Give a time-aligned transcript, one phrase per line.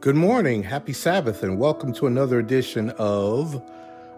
[0.00, 3.60] Good morning, happy Sabbath, and welcome to another edition of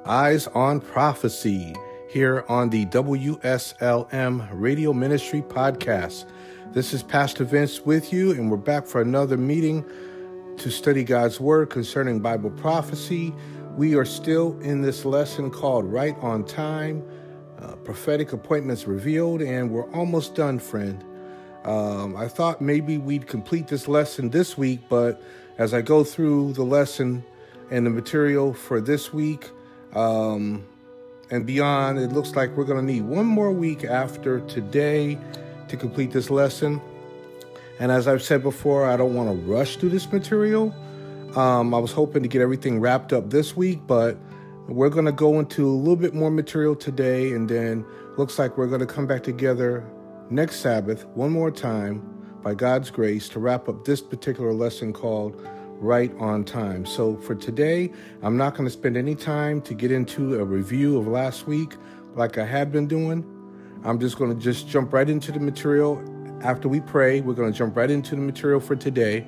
[0.05, 1.75] Eyes on Prophecy
[2.11, 6.27] here on the WSLM Radio Ministry Podcast.
[6.73, 9.83] This is Pastor Vince with you, and we're back for another meeting
[10.59, 13.35] to study God's Word concerning Bible prophecy.
[13.75, 17.03] We are still in this lesson called Right on Time,
[17.59, 21.03] uh, Prophetic Appointments Revealed, and we're almost done, friend.
[21.65, 25.23] Um, I thought maybe we'd complete this lesson this week, but
[25.61, 27.23] as I go through the lesson
[27.71, 29.51] and the material for this week
[29.93, 30.65] um,
[31.31, 35.19] and beyond, it looks like we're going to need one more week after today
[35.69, 36.81] to complete this lesson.
[37.79, 40.75] And as I've said before, I don't want to rush through this material.
[41.37, 44.17] Um, I was hoping to get everything wrapped up this week, but
[44.67, 47.85] we're going to go into a little bit more material today, and then
[48.17, 49.85] looks like we're going to come back together
[50.31, 55.47] next Sabbath one more time by God's grace to wrap up this particular lesson called
[55.81, 56.85] Right on Time.
[56.85, 57.91] So for today,
[58.23, 61.75] I'm not going to spend any time to get into a review of last week
[62.15, 63.25] like I have been doing.
[63.83, 65.99] I'm just going to just jump right into the material.
[66.43, 69.27] After we pray, we're going to jump right into the material for today.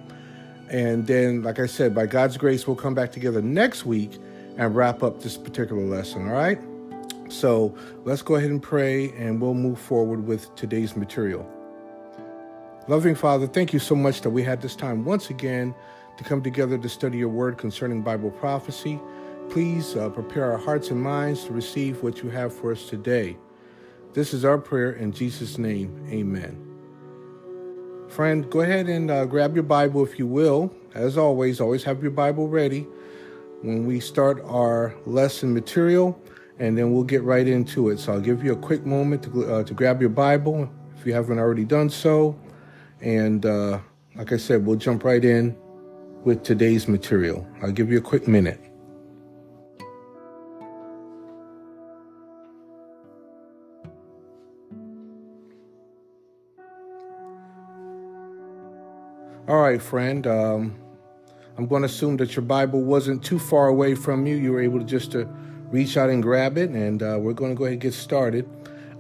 [0.69, 4.19] And then, like I said, by God's grace, we'll come back together next week
[4.59, 6.59] and wrap up this particular lesson, all right?
[7.31, 11.49] So let's go ahead and pray and we'll move forward with today's material.
[12.89, 15.75] Loving Father, thank you so much that we had this time once again
[16.17, 19.01] to come together to study your word concerning Bible prophecy.
[19.51, 23.37] Please uh, prepare our hearts and minds to receive what you have for us today.
[24.13, 26.07] This is our prayer in Jesus' name.
[26.11, 26.69] Amen.
[28.09, 30.75] Friend, go ahead and uh, grab your Bible if you will.
[30.95, 32.87] As always, always have your Bible ready
[33.63, 36.21] when we start our lesson material,
[36.59, 37.99] and then we'll get right into it.
[37.99, 41.15] So I'll give you a quick moment to, uh, to grab your Bible if you
[41.15, 42.39] haven't already done so.
[43.01, 43.81] And uh,
[44.15, 45.57] like I said, we'll jump right in
[46.25, 47.47] with today's material.
[47.63, 48.61] I'll give you a quick minute.
[59.49, 60.27] All right, friend.
[60.27, 60.77] Um,
[61.59, 64.37] I'm going to assume that your Bible wasn't too far away from you.
[64.37, 65.25] You were able to just to
[65.71, 68.49] reach out and grab it, and uh, we're going to go ahead and get started.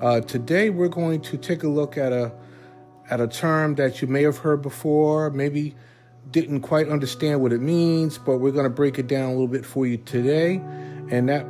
[0.01, 2.33] Uh, today, we're going to take a look at a
[3.09, 5.75] at a term that you may have heard before, maybe
[6.31, 9.49] didn't quite understand what it means, but we're going to break it down a little
[9.49, 10.57] bit for you today.
[11.11, 11.45] And that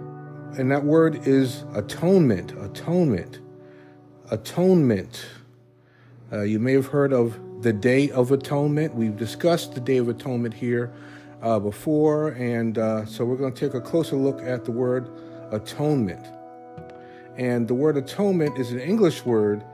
[0.58, 3.40] and that word is atonement, atonement,
[4.30, 5.24] atonement.
[6.30, 8.94] Uh, you may have heard of the Day of Atonement.
[8.94, 10.92] We've discussed the Day of Atonement here
[11.40, 15.08] uh, before, and uh, so we're going to take a closer look at the word
[15.52, 16.26] atonement.
[17.36, 19.64] And the word atonement is an English word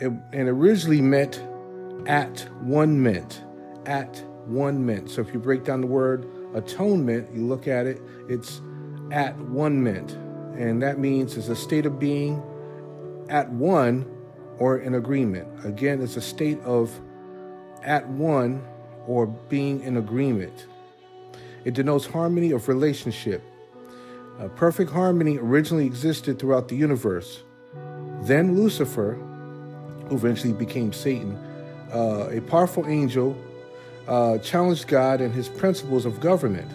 [0.00, 1.42] and originally meant
[2.06, 3.44] at one meant,
[3.86, 5.10] at one mint.
[5.10, 8.60] So if you break down the word atonement, you look at it, it's
[9.10, 10.12] at one mint.
[10.58, 12.42] And that means it's a state of being
[13.28, 14.04] at one
[14.58, 15.48] or in agreement.
[15.64, 16.98] Again, it's a state of
[17.82, 18.62] at one
[19.06, 20.66] or being in agreement.
[21.64, 23.42] It denotes harmony of relationship.
[24.38, 27.42] A perfect harmony originally existed throughout the universe.
[28.22, 29.14] Then Lucifer,
[30.08, 31.36] who eventually became Satan,
[31.92, 33.36] uh, a powerful angel,
[34.08, 36.70] uh, challenged God and his principles of government.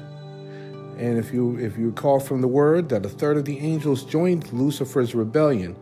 [0.98, 4.04] And if you if you recall from the word that a third of the angels
[4.04, 5.76] joined Lucifer's rebellion,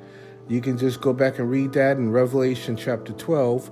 [0.48, 3.72] you can just go back and read that in Revelation chapter 12,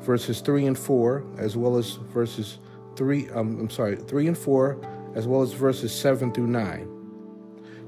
[0.00, 2.58] verses 3 and 4, as well as verses
[2.96, 6.94] 3, um, I'm sorry, 3 and 4, as well as verses 7 through 9.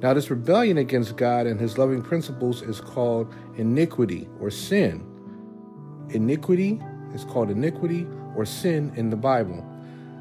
[0.03, 5.07] Now, this rebellion against God and his loving principles is called iniquity or sin
[6.15, 6.81] iniquity
[7.15, 9.65] is called iniquity or sin in the Bible,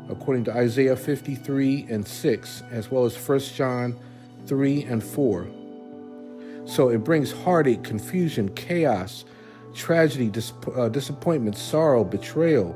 [0.09, 3.99] according to Isaiah 53 and 6, as well as 1 John
[4.45, 5.47] 3 and 4.
[6.65, 9.25] So it brings heartache, confusion, chaos,
[9.73, 12.75] tragedy, dis- uh, disappointment, sorrow, betrayal,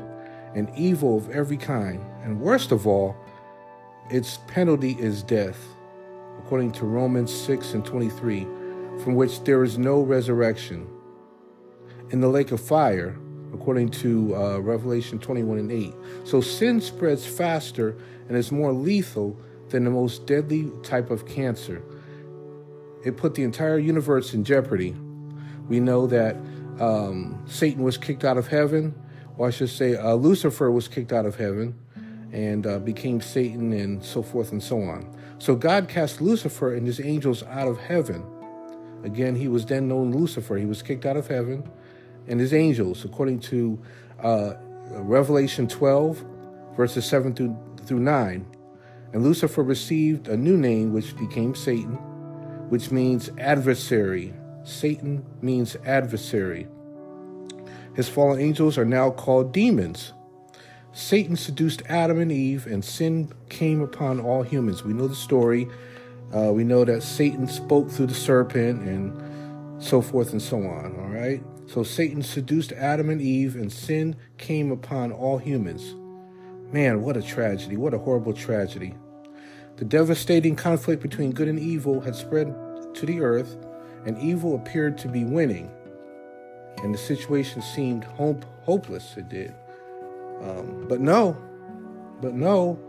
[0.55, 2.03] and evil of every kind.
[2.23, 3.15] And worst of all,
[4.09, 5.59] its penalty is death,
[6.39, 8.41] according to Romans 6 and 23,
[9.03, 10.87] from which there is no resurrection
[12.13, 13.17] in the lake of fire,
[13.63, 15.93] according to uh, Revelation 21 and 8.
[16.25, 17.95] So sin spreads faster
[18.27, 19.39] and is more lethal
[19.69, 21.81] than the most deadly type of cancer.
[23.05, 24.93] It put the entire universe in jeopardy.
[25.69, 26.35] We know that
[26.81, 28.93] um, Satan was kicked out of heaven,
[29.37, 31.73] or I should say, uh, Lucifer was kicked out of heaven
[32.33, 35.17] and uh, became Satan and so forth and so on.
[35.39, 38.25] So God cast Lucifer and his angels out of heaven.
[39.05, 40.57] Again, he was then known Lucifer.
[40.57, 41.63] He was kicked out of heaven
[42.27, 43.79] and his angels, according to
[44.21, 44.53] uh,
[44.91, 46.25] Revelation 12,
[46.75, 48.45] verses 7 through through 9.
[49.13, 51.95] And Lucifer received a new name, which became Satan,
[52.69, 54.33] which means adversary.
[54.63, 56.67] Satan means adversary.
[57.95, 60.13] His fallen angels are now called demons.
[60.93, 64.83] Satan seduced Adam and Eve, and sin came upon all humans.
[64.83, 65.67] We know the story.
[66.35, 70.95] Uh, we know that Satan spoke through the serpent and so forth and so on.
[70.99, 71.43] All right.
[71.65, 75.95] So Satan seduced Adam and Eve, and sin came upon all humans.
[76.71, 77.77] Man, what a tragedy.
[77.77, 78.95] What a horrible tragedy.
[79.77, 82.53] The devastating conflict between good and evil had spread
[82.93, 83.57] to the earth,
[84.05, 85.71] and evil appeared to be winning.
[86.83, 89.53] And the situation seemed hope, hopeless, it did.
[90.41, 91.37] Um, but no,
[92.21, 92.79] but no,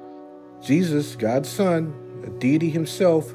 [0.60, 3.32] Jesus, God's Son, a deity himself,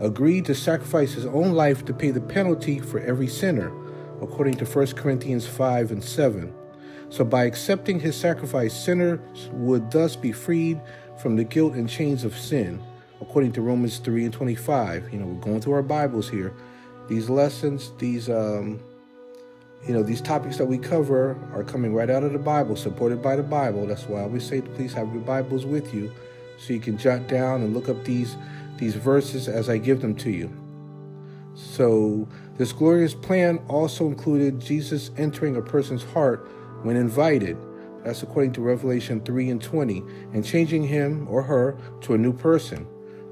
[0.00, 3.70] agreed to sacrifice his own life to pay the penalty for every sinner,
[4.22, 6.52] according to 1 Corinthians 5 and 7.
[7.08, 10.80] So by accepting his sacrifice, sinners would thus be freed
[11.20, 12.82] from the guilt and chains of sin,
[13.20, 15.12] according to Romans 3 and 25.
[15.12, 16.54] You know, we're going through our Bibles here.
[17.08, 18.80] These lessons, these um,
[19.86, 23.22] you know, these topics that we cover are coming right out of the Bible, supported
[23.22, 23.86] by the Bible.
[23.86, 26.12] That's why I always say, please have your Bibles with you
[26.58, 28.36] so you can jot down and look up these,
[28.76, 30.50] these verses as I give them to you.
[31.54, 32.28] So,
[32.60, 36.46] this glorious plan also included Jesus entering a person's heart
[36.82, 37.56] when invited.
[38.04, 40.02] That's according to Revelation 3 and 20,
[40.34, 42.86] and changing him or her to a new person,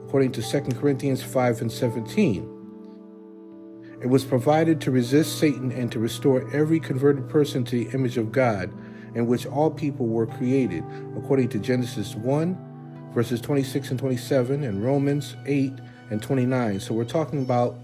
[0.07, 3.99] according to 2 Corinthians 5 and 17.
[4.01, 8.17] It was provided to resist Satan and to restore every converted person to the image
[8.17, 8.73] of God,
[9.15, 10.83] in which all people were created,
[11.19, 15.75] according to Genesis 1, verses 26 and 27, and Romans 8
[16.09, 16.81] and 29.
[16.81, 17.79] So we're talking about,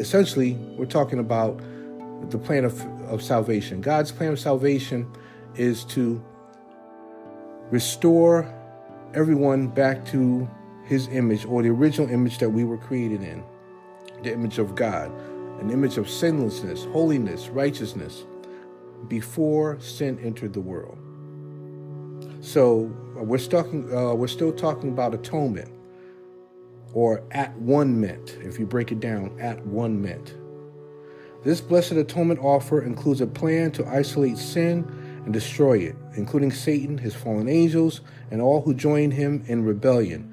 [0.00, 1.60] essentially, we're talking about
[2.30, 3.80] the plan of, of salvation.
[3.80, 5.10] God's plan of salvation
[5.54, 6.22] is to
[7.70, 8.52] restore
[9.14, 10.48] everyone back to
[10.84, 13.44] his image or the original image that we were created in,
[14.24, 15.12] the image of God
[15.60, 18.24] an image of sinlessness, holiness, righteousness
[19.08, 20.98] before sin entered the world.
[22.40, 25.70] So we're talking, uh, we're still talking about atonement,
[26.92, 28.36] or at one ment.
[28.42, 30.34] If you break it down, at one ment.
[31.44, 34.84] This blessed atonement offer includes a plan to isolate sin
[35.24, 38.00] and destroy it, including Satan, his fallen angels,
[38.30, 40.30] and all who join him in rebellion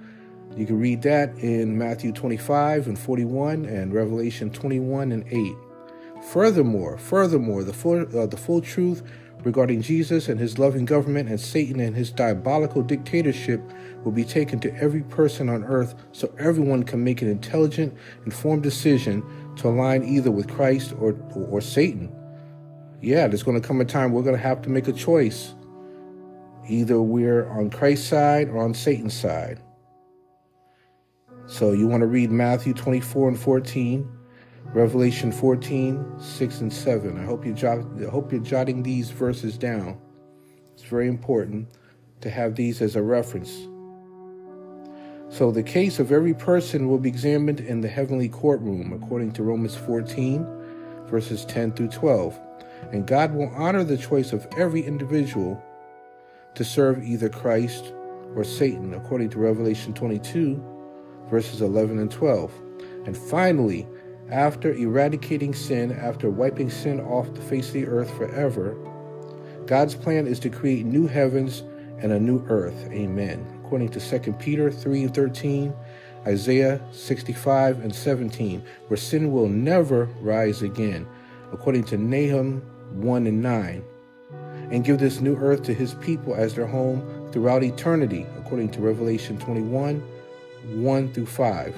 [0.58, 6.24] you can read that in Matthew 25 and 41 and Revelation 21 and 8.
[6.24, 9.04] Furthermore, furthermore, the full, uh, the full truth
[9.44, 13.62] regarding Jesus and his loving government and Satan and his diabolical dictatorship
[14.04, 17.96] will be taken to every person on earth so everyone can make an intelligent,
[18.26, 19.24] informed decision
[19.58, 22.14] to align either with Christ or, or, or Satan.
[23.02, 25.54] Yeah, there's going to come a time we're going to have to make a choice.
[26.68, 29.62] Either we're on Christ's side or on Satan's side.
[31.46, 34.17] So you want to read Matthew 24 and 14,
[34.74, 37.18] Revelation 14, 6 and 7.
[37.18, 39.98] I hope you jot, I hope you're jotting these verses down.
[40.74, 41.70] It's very important
[42.22, 43.68] to have these as a reference.
[45.30, 49.44] So the case of every person will be examined in the heavenly courtroom, according to
[49.44, 50.46] Romans 14,
[51.08, 52.40] verses 10 through 12.
[52.92, 55.62] And God will honor the choice of every individual
[56.56, 57.94] to serve either Christ
[58.36, 60.64] or Satan, according to Revelation 22,
[61.30, 62.52] verses 11 and 12.
[63.06, 63.88] And finally,
[64.30, 68.76] after eradicating sin, after wiping sin off the face of the earth forever,
[69.66, 71.64] God's plan is to create new heavens
[72.00, 72.88] and a new earth.
[72.92, 73.46] Amen.
[73.64, 75.74] According to 2 Peter 3 and 13,
[76.26, 81.08] Isaiah 65 and 17, where sin will never rise again.
[81.54, 83.84] According to Nahum 1 and 9,
[84.72, 88.82] and give this new earth to his people as their home throughout eternity, according to
[88.82, 90.02] Revelation 21
[90.66, 91.76] 1 through 5.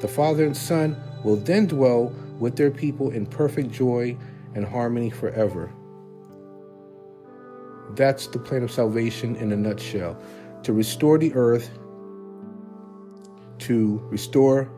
[0.00, 2.06] The Father and Son will then dwell
[2.38, 4.16] with their people in perfect joy
[4.54, 5.70] and harmony forever.
[7.90, 10.18] That's the plan of salvation in a nutshell
[10.62, 11.70] to restore the earth,
[13.58, 14.70] to restore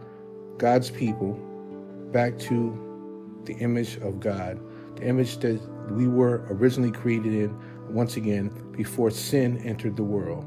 [0.58, 1.34] God's people
[2.12, 4.60] back to the image of God,
[4.96, 5.60] the image that
[5.90, 7.56] we were originally created in,
[7.88, 10.44] once again, before sin entered the world.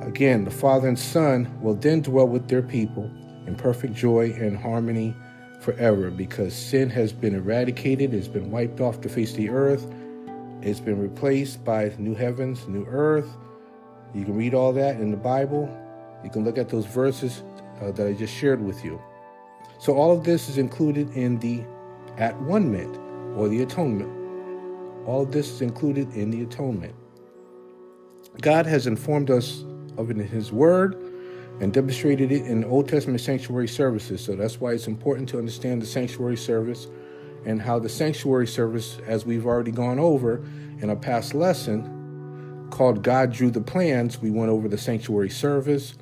[0.00, 3.10] Again, the Father and Son will then dwell with their people
[3.48, 5.16] in perfect joy and harmony
[5.60, 9.90] forever because sin has been eradicated, it's been wiped off the face of the earth,
[10.60, 13.28] it's been replaced by new heavens, new earth.
[14.14, 15.66] You can read all that in the Bible.
[16.22, 17.42] You can look at those verses
[17.80, 19.00] uh, that I just shared with you.
[19.78, 21.64] So, all of this is included in the
[22.16, 22.96] at one ment
[23.36, 24.10] or the atonement.
[25.06, 26.94] All of this is included in the atonement.
[28.40, 29.64] God has informed us
[29.96, 31.07] of it in His Word
[31.60, 34.24] and demonstrated it in Old Testament sanctuary services.
[34.24, 36.86] So that's why it's important to understand the sanctuary service
[37.44, 40.44] and how the sanctuary service, as we've already gone over
[40.80, 45.94] in a past lesson called God Drew the Plans, we went over the sanctuary service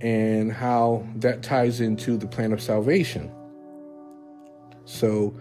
[0.00, 3.30] and how that ties into the plan of salvation.
[4.84, 5.34] So,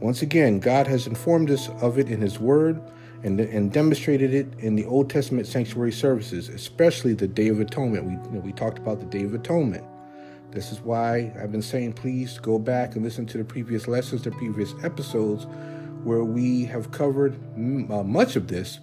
[0.00, 2.80] once again, God has informed us of it in His Word
[3.22, 8.04] and, and demonstrated it in the Old Testament sanctuary services, especially the Day of Atonement.
[8.04, 9.84] We, you know, we talked about the Day of Atonement.
[10.50, 14.22] This is why I've been saying, please go back and listen to the previous lessons,
[14.22, 15.46] the previous episodes,
[16.04, 18.78] where we have covered m- uh, much of this.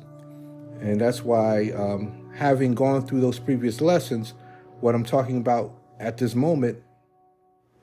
[0.80, 4.34] And that's why, um, having gone through those previous lessons,
[4.82, 6.77] what I'm talking about at this moment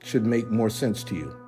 [0.05, 1.42] should make more sense to you.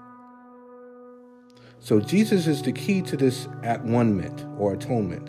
[1.84, 4.18] So, Jesus is the key to this at one
[4.58, 5.28] or atonement.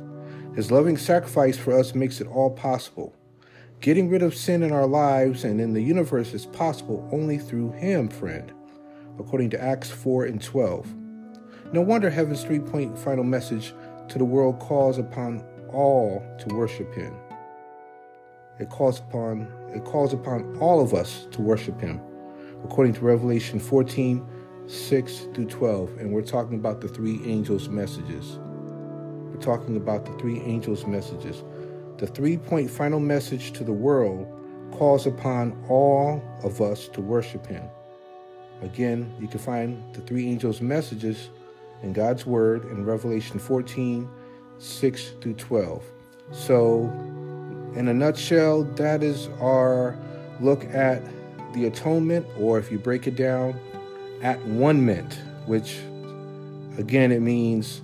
[0.56, 3.14] His loving sacrifice for us makes it all possible.
[3.82, 7.74] Getting rid of sin in our lives and in the universe is possible only through
[7.74, 8.54] Him, friend,
[9.20, 10.96] according to Acts 4 and 12.
[11.74, 13.74] No wonder heaven's three point final message
[14.08, 15.44] to the world calls upon
[15.74, 17.14] all to worship Him.
[18.62, 19.42] It calls upon
[19.76, 22.00] it calls upon all of us to worship Him,
[22.64, 24.26] according to Revelation 14,
[24.68, 25.98] 6 through 12.
[25.98, 28.40] And we're talking about the three angels' messages.
[29.32, 31.44] We're talking about the three angels' messages.
[31.98, 34.28] The three point final message to the world
[34.72, 37.64] calls upon all of us to worship Him.
[38.62, 41.30] Again, you can find the three angels' messages
[41.84, 44.10] in God's Word in Revelation 14
[44.58, 45.84] 6 through 12.
[46.32, 46.84] So,
[47.76, 49.98] in a nutshell, that is our
[50.40, 51.04] look at
[51.54, 53.60] the atonement, or if you break it down,
[54.26, 55.78] at one ment, which
[56.80, 57.84] again it means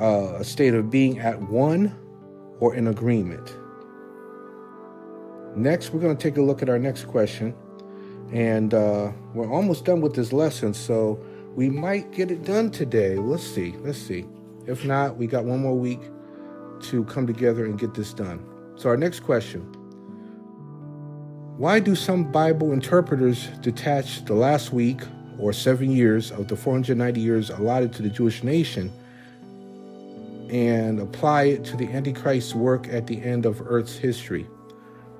[0.00, 1.92] uh, a state of being at one
[2.60, 3.56] or in agreement.
[5.56, 7.52] Next, we're going to take a look at our next question.
[8.32, 11.20] And uh, we're almost done with this lesson, so
[11.56, 13.16] we might get it done today.
[13.16, 13.74] Let's see.
[13.80, 14.24] Let's see.
[14.66, 16.00] If not, we got one more week
[16.82, 18.46] to come together and get this done.
[18.76, 19.62] So, our next question
[21.58, 25.00] Why do some Bible interpreters detach the last week
[25.42, 28.92] or seven years of the 490 years allotted to the Jewish nation
[30.48, 34.46] and apply it to the Antichrist's work at the end of Earth's history.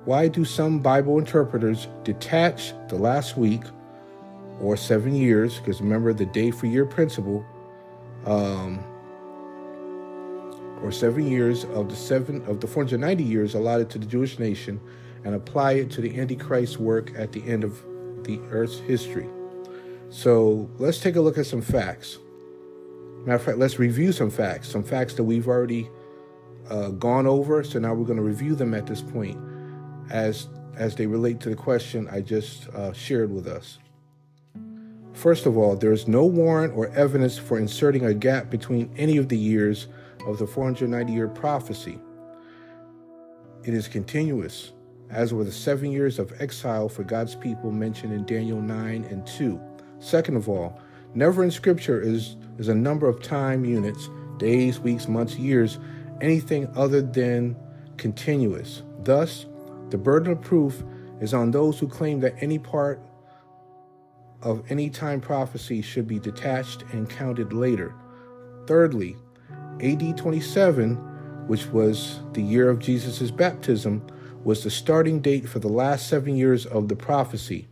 [0.05, 3.63] Why do some Bible interpreters detach the last week
[4.61, 5.59] or seven years?
[5.59, 7.45] Because remember the day for year principle,
[8.25, 8.79] um,
[10.83, 14.81] or seven years of the seven of the 490 years allotted to the Jewish nation,
[15.25, 17.83] and apply it to the Antichrist's work at the end of
[18.25, 19.29] the Earth's history.
[20.13, 22.19] So let's take a look at some facts.
[23.21, 25.89] Matter of fact, let's review some facts, some facts that we've already
[26.69, 27.65] uh, gone over.
[27.65, 29.41] So now we're going to review them at this point
[30.11, 33.79] as, as they relate to the question I just uh, shared with us.
[35.15, 39.17] First of all, there is no warrant or evidence for inserting a gap between any
[39.17, 39.89] of the years
[40.27, 41.99] of the 490 year prophecy.
[43.65, 44.73] It is continuous,
[45.09, 49.27] as were the seven years of exile for God's people mentioned in Daniel 9 and
[49.27, 49.59] 2.
[50.03, 50.81] Second of all,
[51.15, 55.79] never in Scripture is, is a number of time units, days, weeks, months, years,
[56.21, 57.57] anything other than
[57.99, 58.83] continuous.
[59.05, 59.47] Thus,
[59.91, 60.83] the burden of proof
[61.21, 63.01] is on those who claim that any part
[64.43, 67.95] of any time prophecy should be detached and counted later.
[68.67, 69.17] Thirdly,
[69.81, 70.97] AD 27,
[71.47, 74.05] which was the year of Jesus' baptism,
[74.43, 77.69] was the starting date for the last seven years of the prophecy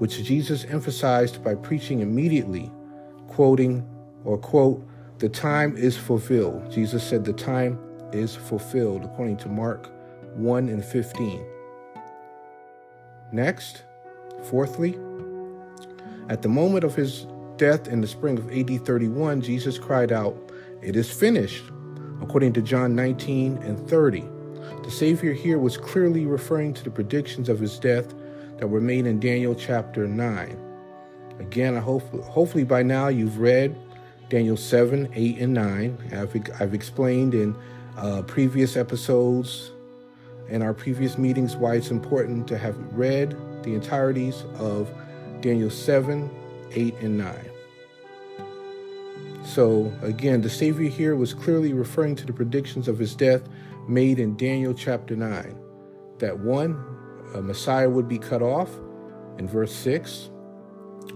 [0.00, 2.72] which Jesus emphasized by preaching immediately,
[3.28, 3.86] quoting
[4.24, 4.82] or quote,
[5.18, 6.72] the time is fulfilled.
[6.72, 7.78] Jesus said the time
[8.10, 9.90] is fulfilled, according to Mark
[10.36, 11.44] 1 and 15.
[13.30, 13.82] Next,
[14.44, 14.98] fourthly,
[16.30, 17.26] at the moment of his
[17.58, 20.34] death in the spring of AD 31, Jesus cried out,
[20.80, 21.64] It is finished,
[22.22, 24.24] according to John 19 and 30.
[24.82, 28.14] The Savior here was clearly referring to the predictions of his death
[28.60, 30.56] that were made in Daniel chapter 9.
[31.38, 33.74] Again, I hope hopefully by now you've read
[34.28, 35.98] Daniel 7, 8, and 9.
[36.12, 37.56] I've, I've explained in
[37.96, 39.70] uh, previous episodes
[40.50, 43.30] and our previous meetings why it's important to have read
[43.62, 44.90] the entirities of
[45.40, 46.30] Daniel 7,
[46.72, 47.34] 8, and 9.
[49.42, 53.40] So, again, the Savior here was clearly referring to the predictions of his death
[53.88, 55.56] made in Daniel chapter 9.
[56.18, 56.89] That one,
[57.34, 58.70] Uh, Messiah would be cut off
[59.38, 60.30] in verse 6.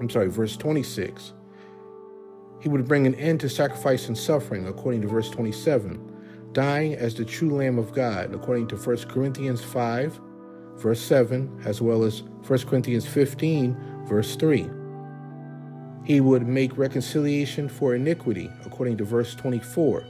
[0.00, 1.32] I'm sorry, verse 26.
[2.60, 7.14] He would bring an end to sacrifice and suffering, according to verse 27, dying as
[7.14, 10.20] the true Lamb of God, according to 1 Corinthians 5
[10.76, 14.68] verse 7, as well as 1 Corinthians 15, verse 3.
[16.04, 20.04] He would make reconciliation for iniquity, according to verse 24.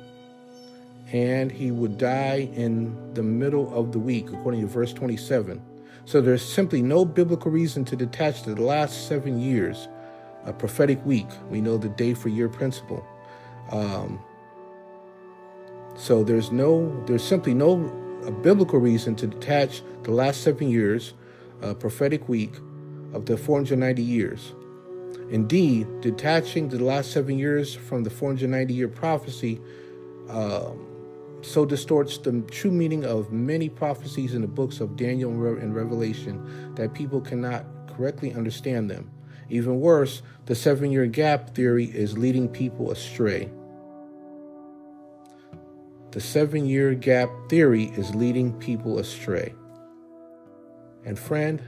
[1.12, 5.62] And he would die in the middle of the week, according to verse 27.
[6.06, 9.88] So there's simply no biblical reason to detach the last seven years,
[10.44, 11.28] a prophetic week.
[11.48, 13.06] We know the day for year principle.
[13.70, 14.20] Um,
[15.96, 17.90] so there's no, there's simply no
[18.26, 21.14] a biblical reason to detach the last seven years,
[21.62, 22.54] a prophetic week,
[23.12, 24.52] of the 490 years.
[25.30, 29.60] Indeed, detaching the last seven years from the 490 year prophecy
[30.28, 30.83] um,
[31.44, 36.74] so distorts the true meaning of many prophecies in the books of Daniel and Revelation
[36.74, 39.10] that people cannot correctly understand them.
[39.50, 43.50] Even worse, the seven year gap theory is leading people astray.
[46.12, 49.54] The seven year gap theory is leading people astray.
[51.04, 51.62] And friend,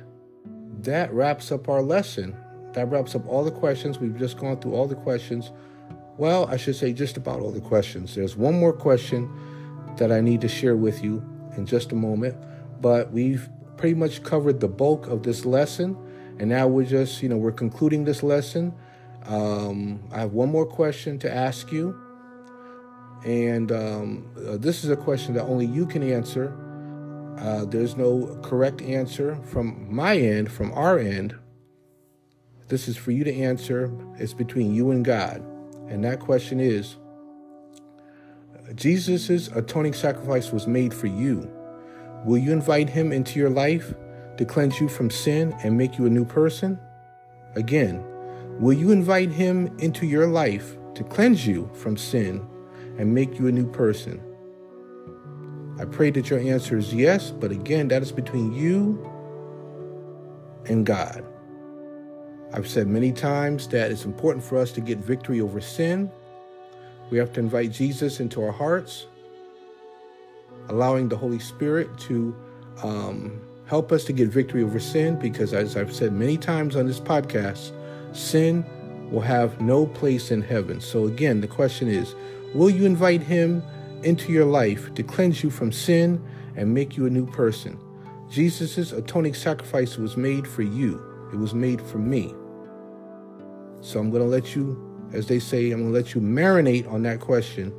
[0.81, 2.37] that wraps up our lesson.
[2.73, 3.99] That wraps up all the questions.
[3.99, 5.51] We've just gone through all the questions.
[6.17, 8.15] Well, I should say just about all the questions.
[8.15, 9.31] There's one more question
[9.99, 11.25] that I need to share with you
[11.57, 12.37] in just a moment,
[12.81, 15.97] but we've pretty much covered the bulk of this lesson.
[16.39, 18.75] And now we're just, you know, we're concluding this lesson.
[19.27, 21.99] Um, I have one more question to ask you.
[23.25, 26.55] And um, uh, this is a question that only you can answer.
[27.39, 31.35] Uh, there's no correct answer from my end, from our end.
[32.69, 33.91] This is for you to answer.
[34.19, 35.43] It's between you and God.
[35.89, 36.97] And that question is
[38.75, 41.51] Jesus' atoning sacrifice was made for you.
[42.25, 43.95] Will you invite him into your life
[44.37, 46.79] to cleanse you from sin and make you a new person?
[47.55, 48.05] Again,
[48.59, 52.47] will you invite him into your life to cleanse you from sin
[52.99, 54.21] and make you a new person?
[55.79, 59.11] I pray that your answer is yes, but again, that is between you
[60.65, 61.25] and God.
[62.53, 66.11] I've said many times that it's important for us to get victory over sin
[67.11, 69.07] we have to invite Jesus into our hearts,
[70.69, 72.35] allowing the Holy Spirit to
[72.83, 76.87] um, help us to get victory over sin, because as I've said many times on
[76.87, 77.73] this podcast,
[78.15, 78.65] sin
[79.11, 80.81] will have no place in heaven.
[80.81, 82.15] So again, the question is
[82.55, 83.63] will you invite Him
[84.03, 86.23] into your life to cleanse you from sin
[86.57, 87.79] and make you a new person?
[88.29, 91.01] Jesus' atoning sacrifice was made for you,
[91.33, 92.35] it was made for me.
[93.81, 94.86] So I'm going to let you
[95.17, 97.73] as they say, I'm going to let you marinate on that question.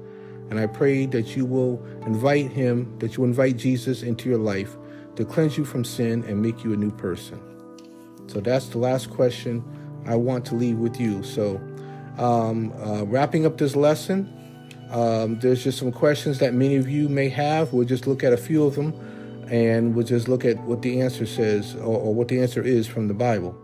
[0.50, 4.78] And I pray that you will invite him, that you invite Jesus into your life
[5.16, 7.40] to cleanse you from sin and make you a new person.
[8.28, 9.64] So that's the last question
[10.06, 11.24] I want to leave with you.
[11.24, 11.62] So,
[12.18, 14.34] um, uh, wrapping up this lesson,
[14.90, 17.74] um, there's just some questions that many of you may have.
[17.74, 18.94] We'll just look at a few of them
[19.50, 22.88] and we'll just look at what the answer says or, or what the answer is
[22.88, 23.58] from the Bible.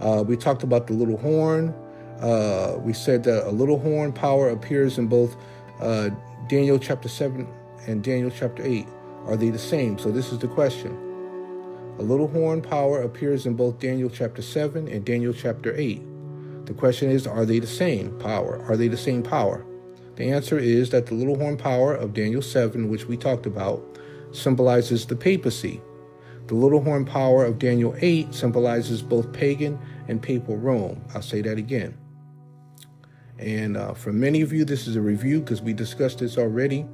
[0.00, 1.74] Uh, we talked about the little horn.
[2.20, 5.36] Uh, we said that a little horn power appears in both
[5.80, 6.10] uh,
[6.48, 7.46] Daniel chapter 7
[7.86, 8.86] and Daniel chapter 8.
[9.26, 9.98] Are they the same?
[9.98, 10.92] So this is the question.
[11.98, 16.02] A little horn power appears in both Daniel chapter 7 and Daniel chapter 8.
[16.66, 18.64] The question is, are they the same power?
[18.68, 19.64] Are they the same power?
[20.16, 23.82] The answer is that the little horn power of Daniel 7, which we talked about,
[24.32, 25.80] symbolizes the papacy.
[26.46, 31.02] The little horn power of Daniel 8 symbolizes both pagan and papal Rome.
[31.14, 31.96] I'll say that again.
[33.38, 36.86] And uh, for many of you, this is a review because we discussed this already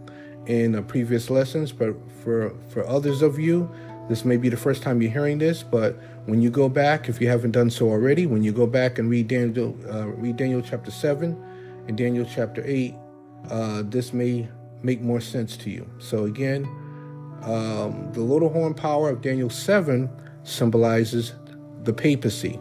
[0.46, 1.72] in uh, previous lessons.
[1.72, 3.70] But for for others of you,
[4.08, 5.62] this may be the first time you're hearing this.
[5.62, 8.98] But when you go back, if you haven't done so already, when you go back
[8.98, 11.36] and read Daniel, uh, read Daniel chapter seven
[11.86, 12.94] and Daniel chapter eight,
[13.50, 14.48] uh, this may
[14.82, 15.88] make more sense to you.
[15.98, 16.64] So again,
[17.42, 20.10] um, the little horn power of Daniel seven
[20.42, 21.34] symbolizes
[21.84, 22.58] the papacy.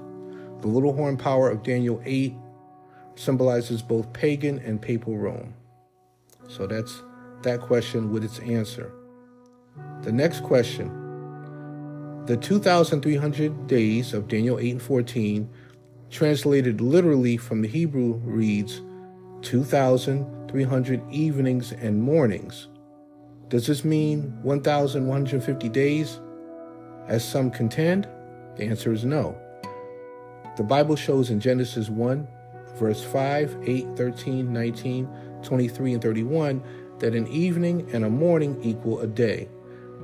[0.62, 2.34] The little horn power of Daniel 8
[3.20, 5.54] symbolizes both pagan and papal Rome.
[6.48, 7.04] So that's
[7.44, 8.94] that question with its answer.
[10.02, 10.88] The next question
[12.26, 15.50] The 2,300 days of Daniel 8 and 14,
[16.10, 18.82] translated literally from the Hebrew, reads
[19.42, 22.70] 2,300 evenings and mornings.
[23.50, 26.20] Does this mean 1,150 days,
[27.08, 28.08] as some contend?
[28.56, 29.38] The answer is no.
[30.56, 32.28] The Bible shows in Genesis 1
[32.80, 35.10] verse 5, 8, 13, 19,
[35.44, 36.64] 23, and 31,
[37.00, 39.50] that an evening and a morning equal a day.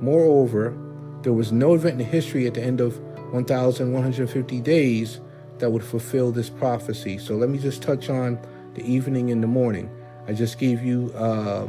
[0.00, 0.76] Moreover,
[1.22, 2.98] there was no event in history at the end of
[3.32, 5.20] 1,150 days
[5.58, 7.18] that would fulfill this prophecy.
[7.18, 8.38] So let me just touch on
[8.74, 9.90] the evening and the morning.
[10.28, 11.66] I just gave you uh,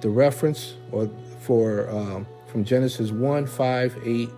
[0.00, 4.30] the reference or for um, from Genesis 1, 5, 8,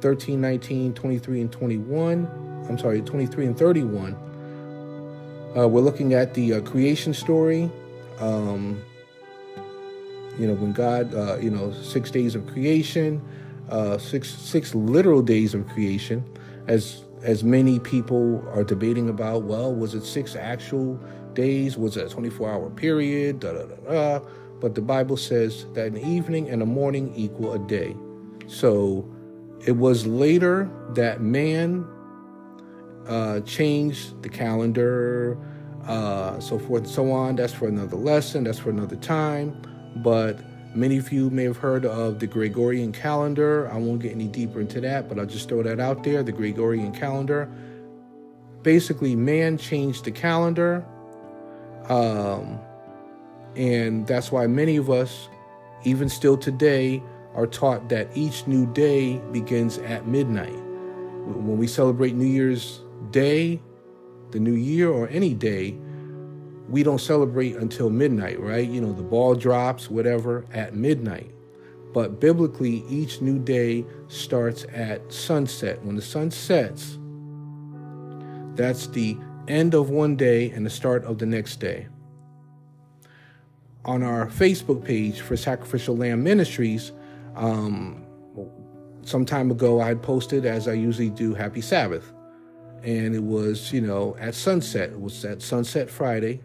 [0.00, 2.66] 13, 19, 23, and 21.
[2.68, 4.16] I'm sorry, 23 and 31.
[5.56, 7.70] Uh, we're looking at the uh, creation story.
[8.20, 8.82] Um,
[10.38, 13.22] you know, when God, uh, you know, six days of creation,
[13.70, 16.24] uh, six six literal days of creation,
[16.66, 19.42] as as many people are debating about.
[19.42, 21.00] Well, was it six actual
[21.32, 21.76] days?
[21.76, 23.40] Was it a 24 hour period?
[23.40, 24.26] Da da da da.
[24.60, 27.96] But the Bible says that an evening and a morning equal a day.
[28.48, 29.08] So
[29.66, 31.86] it was later that man
[33.08, 35.38] uh, changed the calendar,
[35.86, 37.36] uh, so forth and so on.
[37.36, 38.44] That's for another lesson.
[38.44, 39.60] That's for another time.
[39.96, 40.38] But
[40.76, 43.68] many of you may have heard of the Gregorian calendar.
[43.70, 46.22] I won't get any deeper into that, but I'll just throw that out there.
[46.22, 47.48] The Gregorian calendar.
[48.62, 50.84] Basically, man changed the calendar.
[51.88, 52.58] Um,
[53.56, 55.28] and that's why many of us,
[55.84, 57.02] even still today,
[57.34, 60.58] are taught that each new day begins at midnight.
[61.24, 63.60] When we celebrate New Year's Day,
[64.30, 65.76] the new year, or any day,
[66.68, 68.68] we don't celebrate until midnight, right?
[68.68, 71.30] You know, the ball drops, whatever, at midnight.
[71.94, 75.82] But biblically, each new day starts at sunset.
[75.82, 76.98] When the sun sets,
[78.54, 79.16] that's the
[79.48, 81.88] end of one day and the start of the next day.
[83.86, 86.92] On our Facebook page for Sacrificial Lamb Ministries,
[87.34, 88.04] um,
[89.02, 92.12] some time ago, I had posted, as I usually do, Happy Sabbath.
[92.82, 94.90] And it was, you know, at sunset.
[94.90, 96.40] It was at Sunset Friday,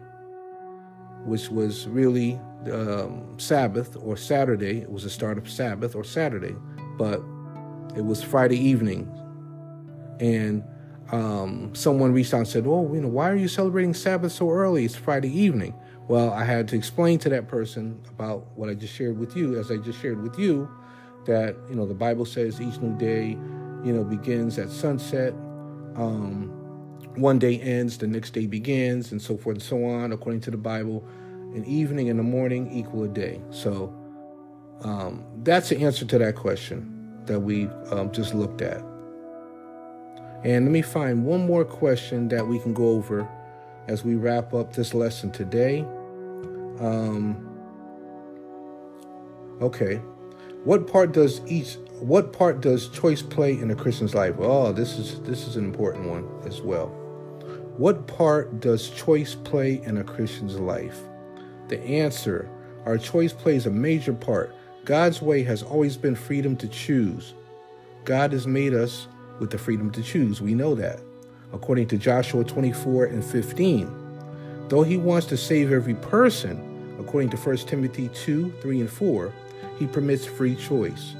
[1.24, 2.40] which was really
[2.72, 4.80] um, Sabbath or Saturday.
[4.80, 6.56] It was the start of Sabbath or Saturday,
[6.98, 7.22] but
[7.96, 9.10] it was Friday evening.
[10.20, 10.64] And
[11.12, 14.50] um, someone reached out and said, "Oh, you know, why are you celebrating Sabbath so
[14.50, 14.84] early?
[14.84, 15.74] It's Friday evening."
[16.08, 19.58] Well, I had to explain to that person about what I just shared with you,
[19.58, 20.68] as I just shared with you,
[21.26, 23.30] that you know the Bible says each new day,
[23.84, 25.34] you know, begins at sunset.
[25.96, 26.50] Um,
[27.16, 30.12] one day ends, the next day begins, and so forth and so on.
[30.12, 31.06] According to the Bible,
[31.54, 33.40] an evening and a morning equal a day.
[33.50, 33.94] So
[34.82, 36.90] um, that's the answer to that question
[37.26, 38.82] that we um, just looked at.
[40.42, 43.26] And let me find one more question that we can go over
[43.88, 45.80] as we wrap up this lesson today.
[46.80, 47.48] Um,
[49.62, 50.00] okay,
[50.64, 54.34] what part does each what part does choice play in a Christian's life?
[54.38, 56.88] Oh, this is this is an important one as well.
[57.76, 61.00] What part does choice play in a Christian's life?
[61.68, 62.48] The answer,
[62.86, 64.54] our choice plays a major part.
[64.84, 67.34] God's way has always been freedom to choose.
[68.04, 69.06] God has made us
[69.40, 70.40] with the freedom to choose.
[70.40, 71.00] We know that.
[71.52, 74.68] According to Joshua 24 and 15.
[74.68, 79.32] Though he wants to save every person, according to 1 Timothy 2, 3, and 4,
[79.78, 81.14] he permits free choice.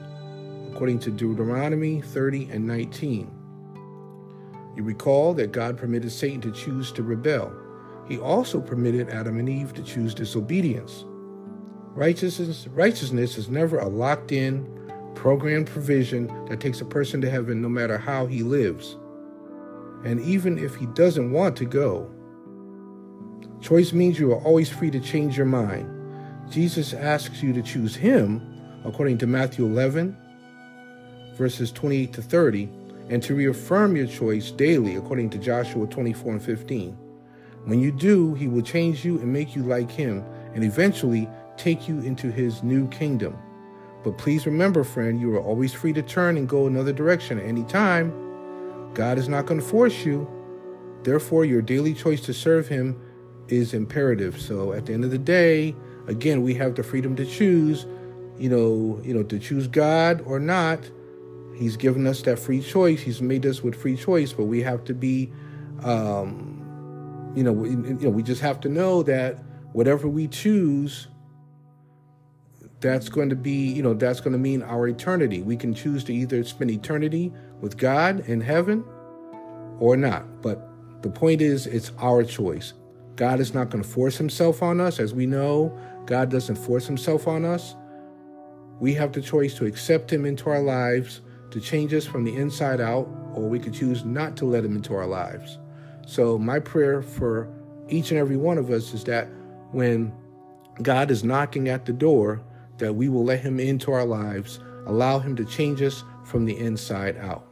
[0.72, 3.30] According to Deuteronomy 30 and 19.
[4.76, 7.52] You recall that God permitted Satan to choose to rebel.
[8.08, 11.04] He also permitted Adam and Eve to choose disobedience.
[11.94, 14.68] Righteousness, righteousness is never a locked in,
[15.14, 18.96] programmed provision that takes a person to heaven no matter how he lives.
[20.04, 22.10] And even if he doesn't want to go,
[23.60, 25.88] choice means you are always free to change your mind.
[26.50, 28.40] Jesus asks you to choose him,
[28.84, 30.16] according to Matthew 11,
[31.34, 32.68] verses 28 to 30,
[33.08, 36.98] and to reaffirm your choice daily, according to Joshua 24 and 15.
[37.64, 41.88] When you do, he will change you and make you like him, and eventually take
[41.88, 43.36] you into his new kingdom.
[44.04, 47.46] But please remember, friend, you are always free to turn and go another direction at
[47.46, 48.12] any time.
[48.92, 50.28] God is not going to force you.
[51.02, 53.00] Therefore, your daily choice to serve him
[53.48, 54.40] is imperative.
[54.40, 55.74] So at the end of the day,
[56.06, 57.86] again, we have the freedom to choose,
[58.38, 60.80] you know, you know, to choose God or not.
[61.56, 63.00] He's given us that free choice.
[63.00, 65.32] He's made us with free choice, but we have to be
[65.82, 66.54] um,
[67.34, 69.38] you know, we, you know, we just have to know that
[69.72, 71.08] whatever we choose,
[72.80, 75.42] that's going to be, you know, that's going to mean our eternity.
[75.42, 78.84] We can choose to either spend eternity with God in heaven
[79.78, 80.42] or not.
[80.42, 80.68] But
[81.02, 82.74] the point is, it's our choice.
[83.16, 85.00] God is not going to force himself on us.
[85.00, 87.76] As we know, God doesn't force himself on us.
[88.80, 92.36] We have the choice to accept him into our lives, to change us from the
[92.36, 95.58] inside out, or we could choose not to let him into our lives.
[96.06, 97.48] So, my prayer for
[97.88, 99.28] each and every one of us is that
[99.72, 100.12] when
[100.82, 102.42] God is knocking at the door,
[102.78, 106.56] that we will let Him into our lives, allow Him to change us from the
[106.58, 107.46] inside out.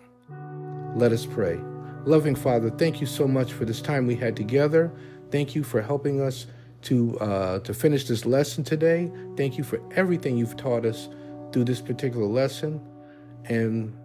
[0.95, 1.61] Let us pray.
[2.05, 4.93] Loving Father, thank you so much for this time we had together.
[5.31, 6.47] Thank you for helping us
[6.83, 9.11] to uh, to finish this lesson today.
[9.37, 11.09] Thank you for everything you've taught us
[11.53, 12.81] through this particular lesson,
[13.45, 13.97] and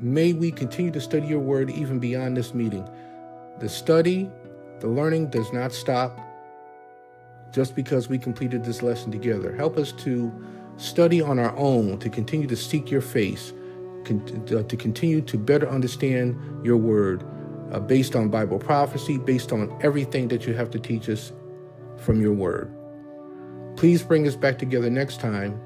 [0.00, 2.88] may we continue to study your word even beyond this meeting.
[3.60, 4.30] The study,
[4.80, 6.18] the learning does not stop
[7.52, 9.54] just because we completed this lesson together.
[9.54, 10.32] Help us to
[10.78, 13.52] study on our own, to continue to seek your face,
[14.04, 17.24] to continue to better understand your word
[17.70, 21.32] uh, based on Bible prophecy, based on everything that you have to teach us
[21.98, 22.72] from your word.
[23.76, 25.60] Please bring us back together next time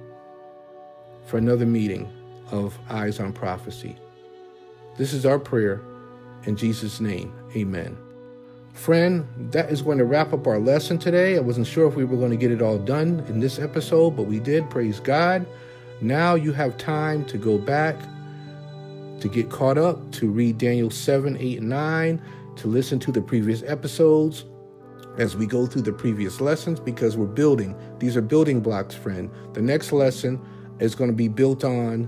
[1.26, 2.10] for another meeting
[2.50, 3.96] of Eyes on Prophecy.
[4.96, 5.82] This is our prayer.
[6.44, 7.96] In Jesus' name, amen.
[8.72, 11.36] Friend, that is going to wrap up our lesson today.
[11.36, 14.10] I wasn't sure if we were going to get it all done in this episode,
[14.10, 14.70] but we did.
[14.70, 15.46] Praise God.
[16.00, 17.96] Now you have time to go back,
[19.20, 22.22] to get caught up, to read Daniel 7, 8, and 9,
[22.56, 24.44] to listen to the previous episodes
[25.18, 27.74] as we go through the previous lessons because we're building.
[27.98, 29.30] These are building blocks, friend.
[29.54, 30.40] The next lesson
[30.78, 32.04] is going to be built on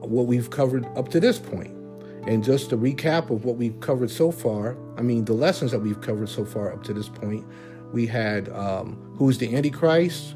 [0.00, 1.74] what we've covered up to this point.
[2.26, 5.78] And just a recap of what we've covered so far, I mean, the lessons that
[5.78, 7.46] we've covered so far up to this point,
[7.92, 10.34] we had um, Who's the Antichrist,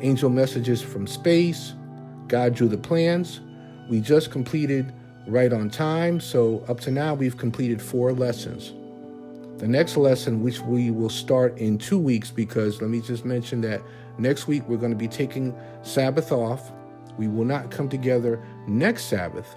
[0.00, 1.74] Angel Messages from Space,
[2.26, 3.40] God Drew the Plans.
[3.88, 4.92] We just completed
[5.26, 8.72] Right on Time, so up to now we've completed four lessons.
[9.60, 13.60] The next lesson, which we will start in two weeks, because let me just mention
[13.62, 13.82] that
[14.18, 16.72] next week we're going to be taking Sabbath off.
[17.18, 19.56] We will not come together next Sabbath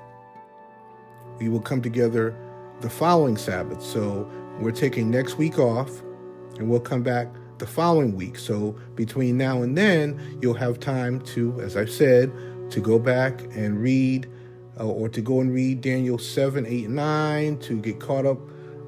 [1.40, 2.36] we will come together
[2.82, 3.82] the following Sabbath.
[3.82, 6.02] So we're taking next week off
[6.58, 8.38] and we'll come back the following week.
[8.38, 12.32] So between now and then, you'll have time to, as I've said,
[12.72, 14.30] to go back and read
[14.80, 18.40] uh, or to go and read Daniel 7, 8, 9, to get caught up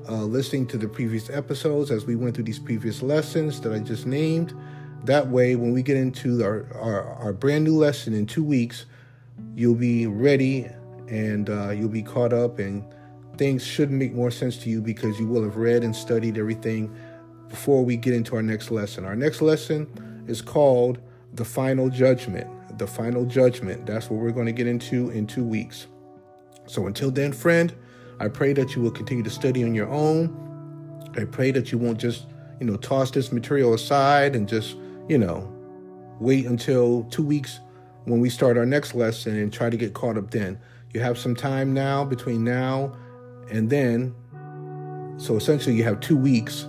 [0.07, 3.79] uh, listening to the previous episodes as we went through these previous lessons that I
[3.79, 4.53] just named.
[5.03, 8.85] That way, when we get into our, our, our brand new lesson in two weeks,
[9.55, 10.67] you'll be ready
[11.07, 12.83] and uh, you'll be caught up, and
[13.37, 16.95] things should make more sense to you because you will have read and studied everything
[17.49, 19.05] before we get into our next lesson.
[19.05, 20.99] Our next lesson is called
[21.33, 22.77] The Final Judgment.
[22.79, 23.85] The Final Judgment.
[23.85, 25.87] That's what we're going to get into in two weeks.
[26.65, 27.73] So until then, friend,
[28.19, 30.41] I pray that you will continue to study on your own.
[31.17, 32.27] I pray that you won't just,
[32.59, 35.51] you know, toss this material aside and just, you know,
[36.19, 37.59] wait until two weeks
[38.05, 40.59] when we start our next lesson and try to get caught up then.
[40.93, 42.95] You have some time now between now
[43.51, 44.15] and then.
[45.17, 46.67] So essentially, you have two weeks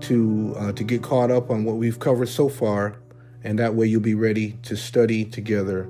[0.00, 3.00] to uh, to get caught up on what we've covered so far,
[3.42, 5.88] and that way you'll be ready to study together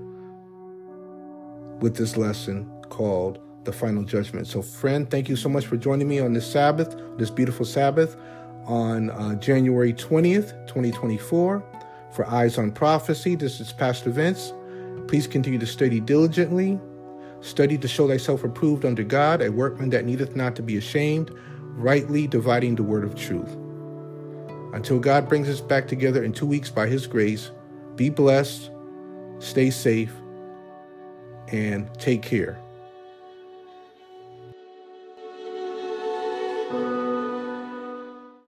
[1.81, 4.47] with this lesson called the final judgment.
[4.47, 8.17] So, friend, thank you so much for joining me on this Sabbath, this beautiful Sabbath,
[8.65, 11.65] on uh, January 20th, 2024,
[12.13, 13.37] for Eyes on Prophecy.
[13.37, 14.53] This is Pastor Vince.
[15.07, 16.79] Please continue to study diligently
[17.41, 21.31] Study to show thyself approved unto God, a workman that needeth not to be ashamed,
[21.77, 23.57] rightly dividing the word of truth.
[24.73, 27.51] Until God brings us back together in two weeks by his grace,
[27.95, 28.71] be blessed,
[29.39, 30.13] stay safe,
[31.49, 32.61] and take care.